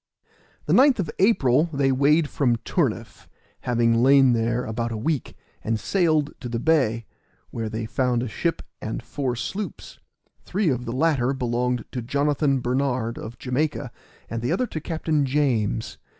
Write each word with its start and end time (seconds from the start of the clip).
The 0.65 0.73
9th 0.73 0.97
of 0.97 1.11
April 1.19 1.65
they 1.71 1.91
weighed 1.91 2.27
from 2.27 2.55
Turniff, 2.65 3.29
having 3.59 4.01
lain 4.01 4.33
there 4.33 4.65
about 4.65 4.91
a 4.91 4.97
week, 4.97 5.37
and 5.63 5.79
sailed 5.79 6.33
to 6.39 6.49
the 6.49 6.57
bay, 6.57 7.05
where 7.51 7.69
they 7.69 7.85
found 7.85 8.23
a 8.23 8.27
ship 8.27 8.63
and 8.81 9.03
four 9.03 9.35
sloops; 9.35 9.99
three 10.43 10.69
of 10.69 10.85
the 10.85 10.91
latter 10.91 11.33
belonged 11.35 11.85
to 11.91 12.01
Jonathan 12.01 12.61
Bernard, 12.61 13.19
of 13.19 13.37
Jamaica, 13.37 13.91
and 14.27 14.41
the 14.41 14.51
other 14.51 14.65
to 14.65 14.81
Captain 14.81 15.23
James. 15.23 15.99